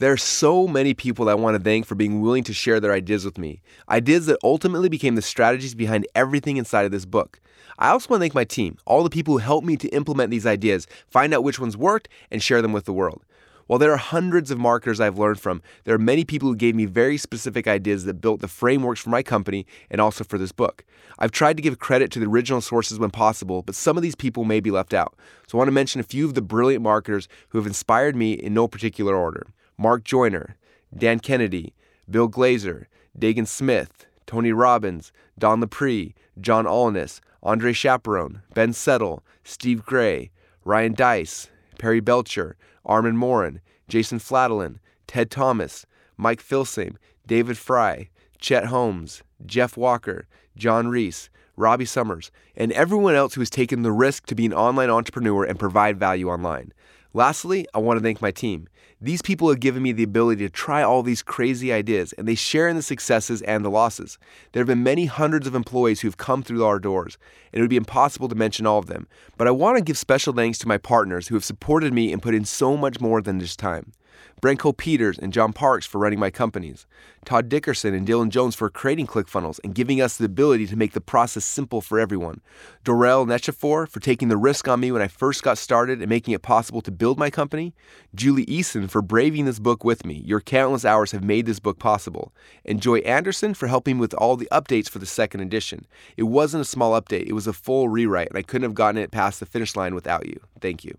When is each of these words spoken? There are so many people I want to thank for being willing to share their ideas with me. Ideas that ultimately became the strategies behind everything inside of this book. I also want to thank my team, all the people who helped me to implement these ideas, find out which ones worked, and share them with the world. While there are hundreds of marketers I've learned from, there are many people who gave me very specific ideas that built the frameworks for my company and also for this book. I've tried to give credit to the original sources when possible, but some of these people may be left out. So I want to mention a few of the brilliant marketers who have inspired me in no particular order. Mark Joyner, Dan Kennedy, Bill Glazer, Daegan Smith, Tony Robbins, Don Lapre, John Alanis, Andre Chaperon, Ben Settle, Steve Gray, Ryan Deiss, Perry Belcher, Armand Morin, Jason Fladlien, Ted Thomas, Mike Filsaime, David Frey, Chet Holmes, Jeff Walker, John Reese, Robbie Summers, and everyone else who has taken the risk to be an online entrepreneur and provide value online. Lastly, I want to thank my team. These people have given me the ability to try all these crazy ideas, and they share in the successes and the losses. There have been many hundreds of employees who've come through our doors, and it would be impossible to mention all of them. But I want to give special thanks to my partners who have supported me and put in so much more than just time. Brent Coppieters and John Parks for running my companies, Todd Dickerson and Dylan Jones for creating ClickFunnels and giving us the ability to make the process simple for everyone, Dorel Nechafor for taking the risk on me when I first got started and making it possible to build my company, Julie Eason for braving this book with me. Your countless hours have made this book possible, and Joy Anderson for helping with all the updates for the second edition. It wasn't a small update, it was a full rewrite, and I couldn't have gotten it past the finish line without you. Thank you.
There 0.00 0.12
are 0.12 0.16
so 0.16 0.66
many 0.66 0.94
people 0.94 1.28
I 1.28 1.34
want 1.34 1.58
to 1.58 1.62
thank 1.62 1.84
for 1.84 1.94
being 1.94 2.22
willing 2.22 2.42
to 2.44 2.54
share 2.54 2.80
their 2.80 2.94
ideas 2.94 3.22
with 3.22 3.36
me. 3.36 3.60
Ideas 3.90 4.24
that 4.24 4.38
ultimately 4.42 4.88
became 4.88 5.14
the 5.14 5.20
strategies 5.20 5.74
behind 5.74 6.06
everything 6.14 6.56
inside 6.56 6.86
of 6.86 6.90
this 6.90 7.04
book. 7.04 7.38
I 7.78 7.90
also 7.90 8.08
want 8.08 8.20
to 8.20 8.24
thank 8.24 8.34
my 8.34 8.44
team, 8.44 8.78
all 8.86 9.04
the 9.04 9.10
people 9.10 9.34
who 9.34 9.44
helped 9.44 9.66
me 9.66 9.76
to 9.76 9.88
implement 9.88 10.30
these 10.30 10.46
ideas, 10.46 10.86
find 11.10 11.34
out 11.34 11.44
which 11.44 11.60
ones 11.60 11.76
worked, 11.76 12.08
and 12.30 12.42
share 12.42 12.62
them 12.62 12.72
with 12.72 12.86
the 12.86 12.94
world. 12.94 13.26
While 13.66 13.78
there 13.78 13.92
are 13.92 13.98
hundreds 13.98 14.50
of 14.50 14.58
marketers 14.58 15.00
I've 15.00 15.18
learned 15.18 15.38
from, 15.38 15.60
there 15.84 15.96
are 15.96 15.98
many 15.98 16.24
people 16.24 16.48
who 16.48 16.56
gave 16.56 16.74
me 16.74 16.86
very 16.86 17.18
specific 17.18 17.68
ideas 17.68 18.06
that 18.06 18.22
built 18.22 18.40
the 18.40 18.48
frameworks 18.48 19.02
for 19.02 19.10
my 19.10 19.22
company 19.22 19.66
and 19.90 20.00
also 20.00 20.24
for 20.24 20.38
this 20.38 20.50
book. 20.50 20.82
I've 21.18 21.30
tried 21.30 21.58
to 21.58 21.62
give 21.62 21.78
credit 21.78 22.10
to 22.12 22.20
the 22.20 22.26
original 22.26 22.62
sources 22.62 22.98
when 22.98 23.10
possible, 23.10 23.60
but 23.60 23.74
some 23.74 23.98
of 23.98 24.02
these 24.02 24.14
people 24.14 24.46
may 24.46 24.60
be 24.60 24.70
left 24.70 24.94
out. 24.94 25.14
So 25.46 25.58
I 25.58 25.58
want 25.58 25.68
to 25.68 25.72
mention 25.72 26.00
a 26.00 26.04
few 26.04 26.24
of 26.24 26.32
the 26.32 26.40
brilliant 26.40 26.82
marketers 26.82 27.28
who 27.50 27.58
have 27.58 27.66
inspired 27.66 28.16
me 28.16 28.32
in 28.32 28.54
no 28.54 28.66
particular 28.66 29.14
order. 29.14 29.48
Mark 29.80 30.04
Joyner, 30.04 30.56
Dan 30.94 31.20
Kennedy, 31.20 31.72
Bill 32.10 32.28
Glazer, 32.28 32.84
Daegan 33.18 33.46
Smith, 33.46 34.04
Tony 34.26 34.52
Robbins, 34.52 35.10
Don 35.38 35.58
Lapre, 35.60 36.12
John 36.38 36.66
Alanis, 36.66 37.20
Andre 37.42 37.72
Chaperon, 37.72 38.42
Ben 38.52 38.74
Settle, 38.74 39.24
Steve 39.42 39.82
Gray, 39.86 40.30
Ryan 40.66 40.92
Deiss, 40.92 41.48
Perry 41.78 42.00
Belcher, 42.00 42.58
Armand 42.84 43.16
Morin, 43.16 43.62
Jason 43.88 44.18
Fladlien, 44.18 44.80
Ted 45.06 45.30
Thomas, 45.30 45.86
Mike 46.18 46.42
Filsaime, 46.42 46.96
David 47.26 47.56
Frey, 47.56 48.10
Chet 48.38 48.66
Holmes, 48.66 49.22
Jeff 49.46 49.78
Walker, 49.78 50.26
John 50.58 50.88
Reese, 50.88 51.30
Robbie 51.56 51.86
Summers, 51.86 52.30
and 52.54 52.70
everyone 52.72 53.14
else 53.14 53.32
who 53.32 53.40
has 53.40 53.48
taken 53.48 53.80
the 53.80 53.92
risk 53.92 54.26
to 54.26 54.34
be 54.34 54.44
an 54.44 54.52
online 54.52 54.90
entrepreneur 54.90 55.42
and 55.42 55.58
provide 55.58 55.98
value 55.98 56.28
online. 56.28 56.74
Lastly, 57.12 57.66
I 57.74 57.78
want 57.78 57.98
to 57.98 58.02
thank 58.02 58.22
my 58.22 58.30
team. 58.30 58.68
These 59.00 59.22
people 59.22 59.48
have 59.48 59.58
given 59.58 59.82
me 59.82 59.90
the 59.90 60.04
ability 60.04 60.44
to 60.44 60.50
try 60.50 60.82
all 60.82 61.02
these 61.02 61.22
crazy 61.22 61.72
ideas, 61.72 62.12
and 62.12 62.28
they 62.28 62.36
share 62.36 62.68
in 62.68 62.76
the 62.76 62.82
successes 62.82 63.42
and 63.42 63.64
the 63.64 63.70
losses. 63.70 64.16
There 64.52 64.60
have 64.60 64.68
been 64.68 64.84
many 64.84 65.06
hundreds 65.06 65.48
of 65.48 65.56
employees 65.56 66.02
who've 66.02 66.16
come 66.16 66.44
through 66.44 66.64
our 66.64 66.78
doors, 66.78 67.18
and 67.52 67.58
it 67.58 67.62
would 67.62 67.70
be 67.70 67.76
impossible 67.76 68.28
to 68.28 68.34
mention 68.36 68.66
all 68.66 68.78
of 68.78 68.86
them. 68.86 69.08
But 69.36 69.48
I 69.48 69.52
want 69.52 69.78
to 69.78 69.82
give 69.82 69.98
special 69.98 70.32
thanks 70.32 70.58
to 70.58 70.68
my 70.68 70.78
partners 70.78 71.28
who 71.28 71.34
have 71.34 71.44
supported 71.44 71.92
me 71.92 72.12
and 72.12 72.22
put 72.22 72.34
in 72.34 72.44
so 72.44 72.76
much 72.76 73.00
more 73.00 73.20
than 73.20 73.40
just 73.40 73.58
time. 73.58 73.92
Brent 74.40 74.60
Coppieters 74.60 75.18
and 75.18 75.32
John 75.32 75.52
Parks 75.52 75.86
for 75.86 75.98
running 75.98 76.18
my 76.18 76.30
companies, 76.30 76.86
Todd 77.24 77.48
Dickerson 77.48 77.94
and 77.94 78.06
Dylan 78.06 78.30
Jones 78.30 78.54
for 78.54 78.70
creating 78.70 79.06
ClickFunnels 79.06 79.60
and 79.62 79.74
giving 79.74 80.00
us 80.00 80.16
the 80.16 80.24
ability 80.24 80.66
to 80.68 80.76
make 80.76 80.92
the 80.92 81.00
process 81.00 81.44
simple 81.44 81.80
for 81.80 82.00
everyone, 82.00 82.40
Dorel 82.84 83.26
Nechafor 83.26 83.86
for 83.88 84.00
taking 84.00 84.28
the 84.28 84.36
risk 84.36 84.66
on 84.68 84.80
me 84.80 84.90
when 84.90 85.02
I 85.02 85.08
first 85.08 85.42
got 85.42 85.58
started 85.58 86.00
and 86.00 86.08
making 86.08 86.32
it 86.32 86.42
possible 86.42 86.80
to 86.80 86.90
build 86.90 87.18
my 87.18 87.28
company, 87.28 87.74
Julie 88.14 88.46
Eason 88.46 88.88
for 88.90 89.02
braving 89.02 89.44
this 89.44 89.58
book 89.58 89.84
with 89.84 90.06
me. 90.06 90.22
Your 90.24 90.40
countless 90.40 90.84
hours 90.84 91.12
have 91.12 91.22
made 91.22 91.46
this 91.46 91.60
book 91.60 91.78
possible, 91.78 92.32
and 92.64 92.80
Joy 92.80 92.98
Anderson 93.00 93.54
for 93.54 93.66
helping 93.66 93.98
with 93.98 94.14
all 94.14 94.36
the 94.36 94.48
updates 94.50 94.88
for 94.88 94.98
the 94.98 95.06
second 95.06 95.40
edition. 95.40 95.86
It 96.16 96.24
wasn't 96.24 96.62
a 96.62 96.64
small 96.64 97.00
update, 97.00 97.26
it 97.26 97.34
was 97.34 97.46
a 97.46 97.52
full 97.52 97.88
rewrite, 97.88 98.28
and 98.28 98.38
I 98.38 98.42
couldn't 98.42 98.64
have 98.64 98.74
gotten 98.74 99.00
it 99.00 99.10
past 99.10 99.40
the 99.40 99.46
finish 99.46 99.76
line 99.76 99.94
without 99.94 100.26
you. 100.26 100.40
Thank 100.60 100.84
you. 100.84 100.96